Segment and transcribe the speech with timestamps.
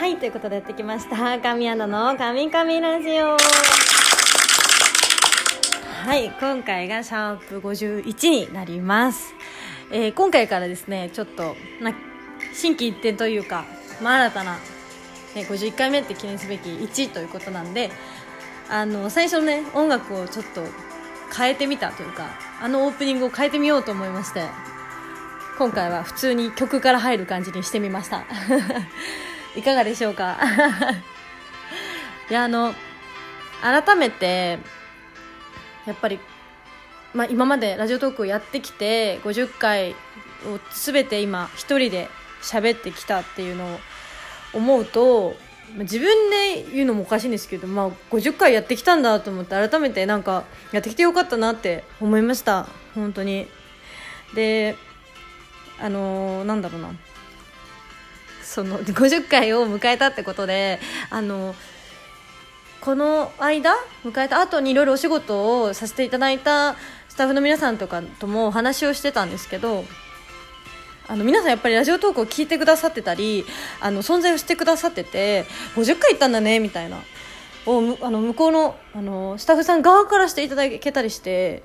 [0.00, 3.36] はいということでやってきました神アナの「神々ラジオ」
[6.06, 9.34] はい今回がシャープ51になります、
[9.92, 11.94] えー今回からですねちょっと、まあ、
[12.54, 13.66] 心機一転というか、
[14.00, 14.60] まあ、新たな、ね、
[15.34, 17.90] 51回目って記念すべき1ということなんで
[18.70, 20.64] あの最初のね音楽をちょっと
[21.36, 24.46] 変えてみたというかあのオープニングを変えてみようと思いまして
[25.58, 28.24] 今回は普通に曲から入る感じにしてみました。
[29.56, 30.38] いかがでしょうか？
[32.30, 32.74] いやあの
[33.60, 34.58] 改めて
[35.86, 36.18] やっぱり、
[37.14, 39.90] まあ、今までラジオトークをやってきて50回
[40.46, 42.08] を全て今一人で
[42.42, 43.80] 喋ってきたっていうのを
[44.54, 45.36] 思うと
[45.76, 52.66] 自分で言うのもおかしいんですけど、まあ、50回やってきたんだと思って改めてなんかやってきてよかったなって思いました。
[52.94, 53.48] 本当に。
[54.34, 54.76] で
[55.80, 56.90] あのーなんだろうな。
[58.50, 61.54] その50回を迎えたってことであの
[62.80, 66.74] この間迎えた後にいろいろお仕事をさせていただいた
[67.08, 69.84] スタッフの皆さんとかともお話をしてたんですけど
[71.06, 73.44] あの皆さんやっぱりラジオトークを聞いてくださってたり
[73.80, 75.44] あの存在をしてくださってて
[75.76, 76.96] 50回行ったんだねみたいな
[77.66, 81.62] をあの向こうのあのスタッフさん側からしていただけたりして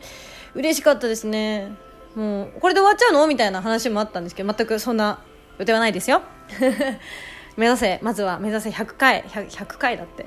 [0.53, 1.73] 嬉しかったですね。
[2.15, 3.25] もうこれで終わっちゃうの？
[3.27, 5.19] みたいな話もあったんですけど全くそんな
[5.57, 6.21] 予定はないですよ。
[7.57, 10.25] 目指せまずは目指せ100回 100, 100回だって。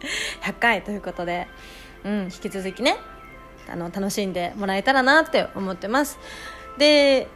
[0.42, 1.48] 100回ということで、
[2.04, 2.96] うん、引き続きね
[3.68, 6.18] あの楽しんでもらえたらなって思ってます。
[6.78, 7.28] で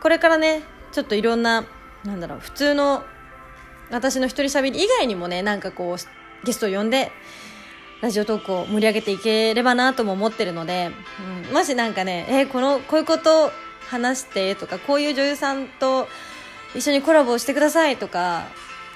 [0.00, 1.64] これからねちょっといろんな
[2.04, 3.02] なんだろう普通の
[3.90, 7.10] 私の一人喋り以外にもねなんかこうゲストを呼んで
[8.02, 10.90] ラジオトークを盛り上げていければなとも思ってるので、
[11.48, 13.50] うん、もしなんかね、えーこのこういうこと
[13.88, 16.08] 話してとかこういう女優さんと
[16.74, 18.46] 一緒にコラボしてくださいとか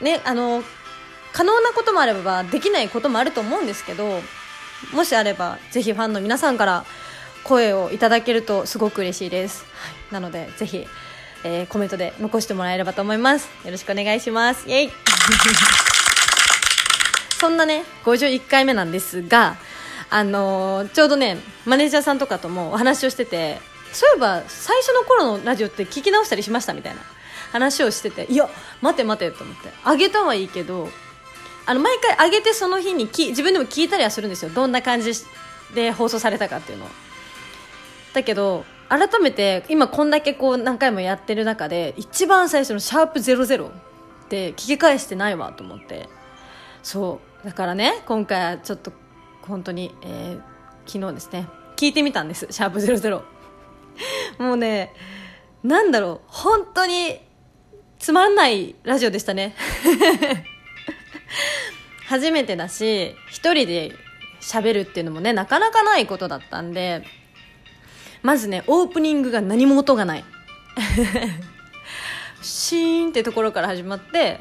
[0.00, 0.62] ねあの
[1.32, 4.20] 可能なこともあればできないこともあると思うんですけど
[4.92, 6.84] もしあればぜひファンの皆さんから
[7.44, 10.86] 声をいただけるとすごく嬉しいです、はい、なのでぜひ、
[11.44, 13.48] えーコメントで残してもらえればと思います。
[13.64, 14.68] よろしくお願いします。
[14.68, 14.90] イエイ。
[17.40, 19.56] そんなね51回目なんですが
[20.10, 23.58] あのーちょうどねマネージャーさんとかともお話をしてて
[23.92, 27.00] そういえば最初の頃のラジオって聞き直したりしましたみたいな。
[27.52, 28.48] 話をしてていや
[28.80, 29.70] 待て待てと思って。
[29.84, 30.88] あげたはいいけど
[31.66, 34.50] あの毎回上げてその日にき自分でも聞いたりはするんですよ。
[34.50, 35.12] どんな感じ
[35.74, 36.86] で放送されたかっていうの。
[38.12, 43.72] だけど改めて今こんだけこう何回もやってる中で一番最初の「シャープ #00」っ
[44.28, 46.08] て聞き返してないわと思って。
[46.82, 47.46] そう。
[47.46, 48.92] だからね今回はちょっと
[49.42, 50.50] 本当に、えー
[50.86, 51.46] 昨日ですね。
[51.76, 53.22] 聞いてみたんです「シャープ #00」
[54.42, 54.92] もうね
[55.62, 56.26] なんだろう。
[56.26, 57.20] 本当に
[58.00, 59.54] つまんないラジオでしたね
[62.08, 63.92] 初めてだし一人で
[64.40, 67.04] 喋るっていうのもねなかなかないことだったんで
[68.22, 70.24] まずねオープニングが何も音がない
[72.42, 74.40] シーンってところから始まって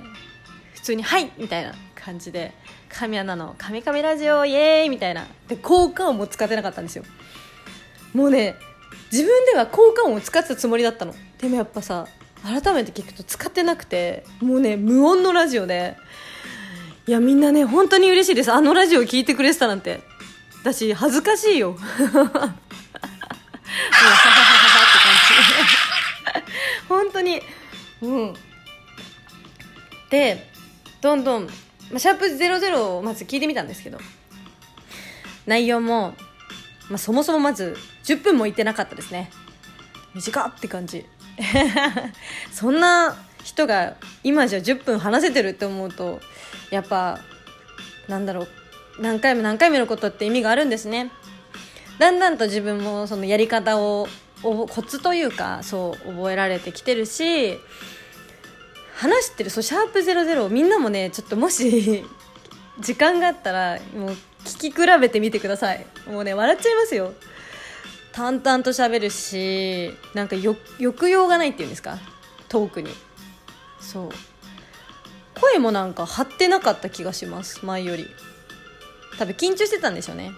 [0.74, 2.54] 普通に「はい!」みたいな感じで
[2.90, 7.04] 「神アナの神々ラジオイエーイ!」みたいなで効果音も使ってなかったんですよ
[8.14, 8.56] もうね
[9.12, 12.08] 自分では効果音を使ってたつもりだったのでもやっぱさ
[12.44, 15.98] 改めて聞くと使ってなくてもうね無音のラジオで。
[17.08, 18.52] いやみんなね本当に嬉しいです。
[18.52, 20.02] あのラジオ聞いてくれてたなんて。
[20.64, 21.72] だし恥ずかしいよ。
[21.72, 22.52] もうハハハハって感
[26.44, 26.88] じ。
[26.88, 27.42] 本当に。
[28.02, 28.34] うん。
[30.10, 30.48] で
[31.02, 31.52] どんどん、ま
[31.96, 34.00] あ、シャープ00をまず聞いてみたんですけど。
[35.48, 36.14] 内容も、
[36.90, 39.32] まあ、そもそもまず10分もいってなかったですね。
[40.14, 41.06] 短って感じ。
[42.52, 46.20] そんな人が今じゃ10分話せてるって思うと
[46.70, 47.20] やっぱ
[48.08, 48.48] なんだろう
[49.02, 51.12] 何回も何回ものことって意味があるんですね。
[52.00, 54.08] だんだんと自分もそのやり方を
[54.42, 57.60] コツというかそう覚えられてきてるし
[58.96, 62.06] 話してるそうシャープ00みんなもねちょっともし
[62.80, 64.10] 時間があったらもう
[64.46, 65.86] 聞き比べてみてください。
[66.08, 67.14] もうね笑っちゃいますよ。
[68.12, 71.98] 淡々と喋るしなんか抑揚がないっていうんですか？
[72.48, 72.90] トークに。
[73.80, 74.10] そう。
[75.40, 78.08] 声もなんか張ってなかった気がします前より。
[79.18, 80.32] 多分緊張してたんでしょうね。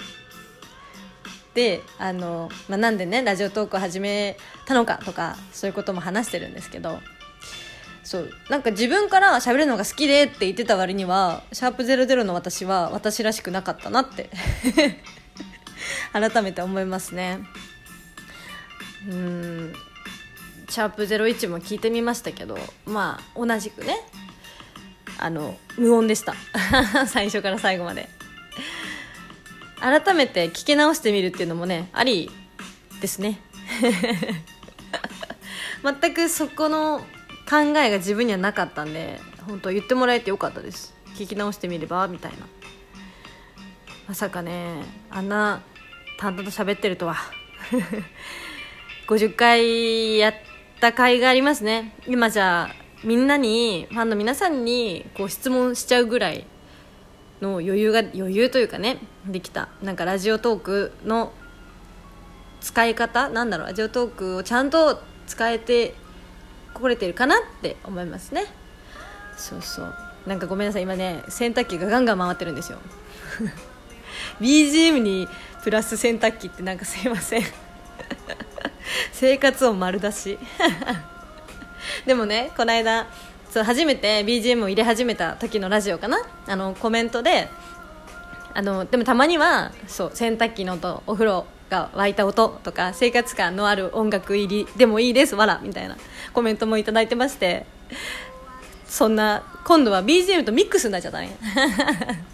[1.53, 6.99] であの、まあ、なんでねラジオトークを始めたのかとかそういうことも話してるんですけど。
[8.03, 8.31] そう。
[8.49, 14.29] なんか自分から喋るのが好きでって言ってた割にはシャープ00の私は私らしくなかったなって。
[16.13, 17.39] 改めて思いますね。
[19.09, 19.73] うん。
[20.69, 23.97] シャープ01も聞いてみましたけどまあ同じくね
[25.17, 26.33] あの無音でした。
[27.07, 28.09] 最初から最後まで。
[29.79, 32.31] 改めて聞き直してみるっていうのもねあり
[33.01, 33.39] ですね。
[35.83, 36.99] 全くそこの
[37.49, 40.93] 考えが自分にはなかったんで本当言ってもらえてよかったです。
[41.15, 42.37] 聞き直してみればみたいな。
[44.07, 45.61] まさかねあんな
[46.21, 47.15] 淡々と喋ってるとは。
[49.09, 50.33] 50回やっ
[50.79, 51.95] た回がありますね。
[52.05, 56.45] 今じゃあみんなにファンの皆さんにこう質問しちゃうぐらい
[57.41, 59.69] の余裕が余裕というかねできた。
[59.81, 61.33] なんかラジオトークの
[62.59, 65.95] 使い方なんだろうラジオトークをちゃんと使えて
[66.75, 68.45] これてるかなって思いますね。
[69.37, 69.95] そうそう。
[70.27, 70.83] なんかごめんなさい。
[70.83, 72.77] 今ね洗濯機がガンガン回ってるんですよ。
[74.39, 75.27] BGM に
[75.63, 77.43] プラス洗濯機ってなんかすいません。
[79.13, 80.39] 生活音丸出し。
[82.05, 83.07] でもねこの間
[83.49, 86.19] そう初めて BGM を入れ始めた時のラジオかな？
[86.47, 87.49] あのコメントで
[88.53, 95.97] あのでもたまにはそう洗濯機の音お風呂が沸いた音とか生活感のある音楽入りでもいいですわらみたいな
[96.33, 97.65] コメントも頂いてまして。
[98.87, 101.37] そんな今度は BGM とミックスになっちゃったね。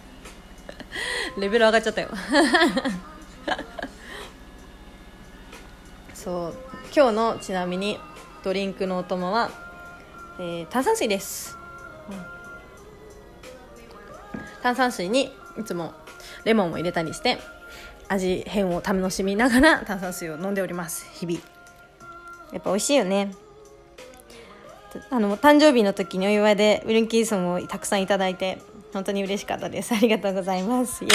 [1.38, 2.08] レベル上がっちゃったよ。
[6.14, 6.54] そう
[6.94, 7.98] 今日のちなみに
[8.42, 9.50] ドリンクのお供は、
[10.38, 11.56] えー、炭酸水です、
[12.10, 12.26] うん、
[14.62, 15.92] 炭酸水にいつも
[16.44, 17.38] レモンを入れたりして
[18.08, 21.40] 味変を楽しみながら炭酸水を飲んでおります日々。
[22.52, 23.32] やっぱ美味しいよね。
[25.10, 28.58] あの誕生日の時にお祝いでウルンキーソンをたくさんいただいて
[28.94, 29.94] 本当に嬉しかったです。
[29.94, 31.04] ありがとうございます。
[31.04, 31.12] イエイ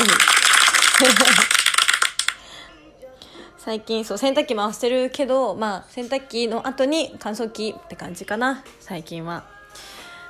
[3.64, 8.62] 最近そう洗濯機回してるけどまあ洗濯機の後に乾燥機って感じかな。
[8.82, 9.46] 最近は。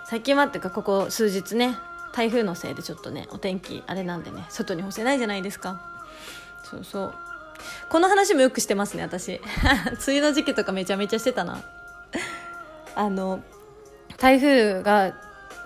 [0.06, 1.76] 最近はっていうかここ数日ね
[2.14, 5.82] 台風のせいでちょっとねお天気あれなんでね外に干せないじゃないですか。
[6.64, 7.14] そうそう。
[7.90, 9.42] この話もよくしてますね私。
[10.08, 11.64] 梅雨の時期とかめちゃめちゃしてたな。
[12.94, 13.42] あの
[14.18, 15.16] 台風が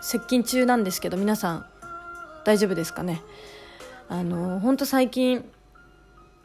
[0.01, 1.65] 接近中なんですけど皆さん
[2.45, 3.21] 大丈夫ですかね？
[4.07, 5.43] あの本当最近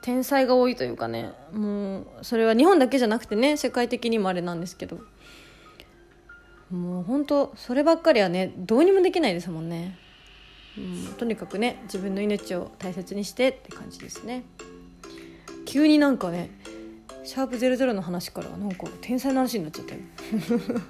[0.02, 5.00] 天才が多いというかねもうそれは日本だけじゃなくてね世界的にもあれなんですけど。
[6.72, 9.99] もう本当そればっかりはねどうにもできないですもんね、
[10.78, 14.44] うん、とにかくね自分の命を大切にしてって感じですね。
[15.66, 16.50] 急になんかね
[17.25, 20.00] シャープ00の話からなんか天才の話になっちゃったよ。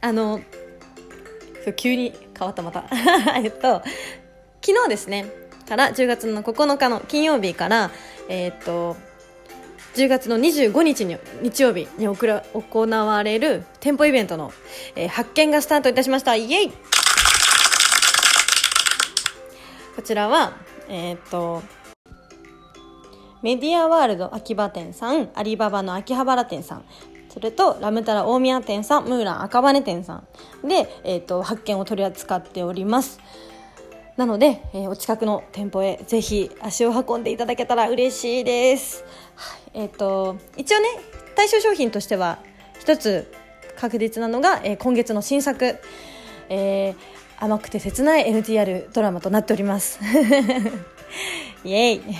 [0.00, 0.40] あの
[1.76, 2.88] 急に変わったまた。
[3.36, 3.82] えっと
[4.62, 5.26] 昨日ですね
[5.68, 7.90] から10月の9日の金曜日から
[8.28, 8.96] えー、っと
[9.94, 14.52] 10月の25日に日曜日に行われる店舗イベントの、
[14.94, 16.36] えー、発見がスタートいたしました。
[16.36, 16.70] イエイ！
[19.96, 20.56] こちらは
[20.88, 21.62] えー、っと
[23.42, 26.84] メディアワールド秋葉店さん、アリババの秋葉原店さん、
[27.28, 30.22] それとラムタラ大宮店さん、ムーラン赤羽店さ
[30.64, 30.66] ん。
[30.66, 33.20] で、えっ、と、発見を取り扱っております。
[34.18, 39.04] なので、えー、お近くの店舗へぜひ足を運んでいただけたら嬉しいです。
[39.36, 40.88] はい、えっ、ー、と、一応ね、
[41.36, 42.40] 対象商品としては、
[42.80, 43.32] 一つ
[43.76, 45.78] 確実なのが、えー、今月の新作、
[46.48, 46.96] えー、
[47.38, 50.00] 甘くて切ない NTR ドラマとなっております。
[51.64, 52.02] イエイ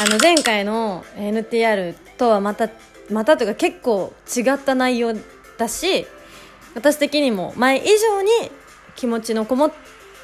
[0.00, 2.70] あの前回の NTR とはまた
[3.10, 5.12] またというか結構違った内容
[5.58, 6.06] だし
[6.74, 8.30] 私的にも前以上に
[8.96, 9.72] 気持ちのこもっ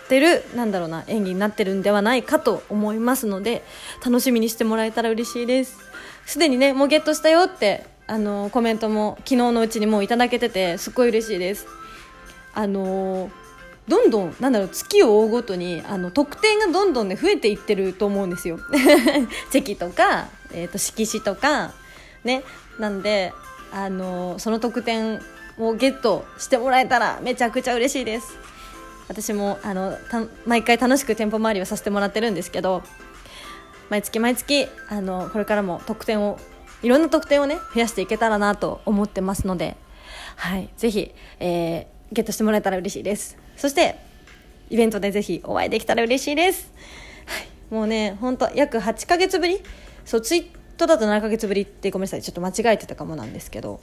[0.09, 3.63] てるなんだろうな演技になってるんではないかと思いますので
[4.05, 5.79] 楽しみにしてもらえたら嬉しいです。
[6.27, 11.67] すでにねもうゲットしたよってあのコメントも昨日のうちにもういただけててすっごい嬉しいです。
[12.55, 13.31] あの
[13.87, 18.59] どんどんなんだろう月を追うごとにあの得点がどんどんね増えていってると思うんですよ。
[19.51, 21.73] チェキとか、えーと、色紙とか
[22.25, 22.43] ね。
[22.79, 23.33] なんで
[23.73, 25.21] あのその得点
[25.59, 28.39] をゲットしてもらえたらめちゃくちゃ嬉しいです。
[29.09, 29.97] 私もあの
[30.47, 32.83] 毎回楽しく店舗回りをさせてもらってるんですけど
[33.89, 36.39] 毎月毎月あのこれからも得点を
[36.83, 39.77] いろんな得点をね増やしていけたらなと思ってますので、
[40.37, 43.37] はい、ぜひ、えー、ゲットしてもらえたら嬉しいです。
[43.57, 43.99] そして
[44.71, 46.73] イベントでぜひお会いできたら嬉しいです、
[47.27, 49.61] はい、もうね本当約8ヶ月ぶり？
[50.05, 50.47] そうツイー
[50.77, 53.81] トだと7ヶ月ぶりってごめんなさいちょっと間違えてたかもなんですけど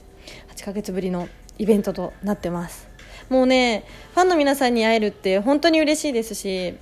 [0.56, 1.28] 8ヶ月ぶりの
[1.58, 2.88] イベントとなってます。
[3.28, 6.74] もうねファンの皆さんに会えるって本当に嬉しいですし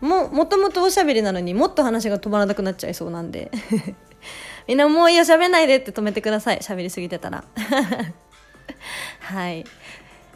[0.00, 3.50] ももともとおしゃべりなのにもっと話が止まらなくなっちゃいそうなんで。
[4.66, 6.58] みんなもういいよ喋んないでって止めてください。
[6.58, 7.44] 喋りすぎてたら。
[9.20, 9.64] はい。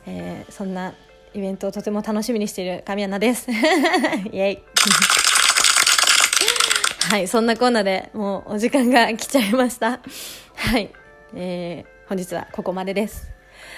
[0.07, 0.93] えー、そんな
[1.35, 3.49] イベントをとても楽しみにしている神アナです。
[4.33, 4.59] イエイ。
[7.11, 10.00] はいそんなコーナーでもうお時間が来ちゃいました。
[10.57, 10.90] はい、
[11.35, 13.31] えー、本日はここまでです、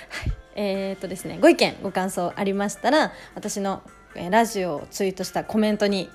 [0.09, 3.83] はい、えー、っとですねご意見ご感想ありましたら私の
[4.31, 6.11] ラジオをツイートしたコメントに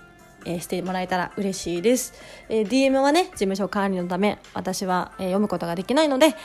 [0.46, 2.14] えー、してもらえたら嬉しいです、
[2.50, 6.36] えー、DM はね事務所管理のため私は、えー、読むことができないので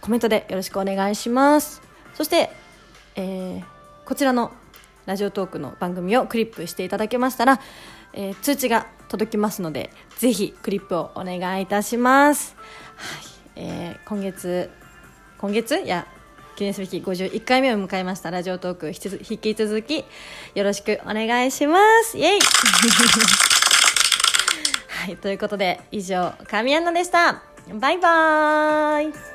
[0.00, 1.80] コメントでよろしくお願いします。
[2.14, 2.50] そして、
[3.16, 3.64] えー、
[4.04, 4.52] こちらの
[5.06, 7.60] ラジオトークの番組をクリップしていただけましたら、
[8.12, 12.56] えー、通知が届きますのでぜひクリップをお願いいたします、
[12.96, 13.62] はい。
[13.66, 14.70] えー、今月
[15.38, 15.78] 今月？
[15.78, 16.06] いや
[16.56, 18.30] 記念すべき51回目を迎えました。
[18.30, 20.04] ラジオトーク引き続き
[20.54, 22.16] よろしくお願いします。
[22.16, 22.40] イエイ！
[25.06, 27.42] はいということで以上神アンナでした。
[27.72, 29.33] バイバーイ！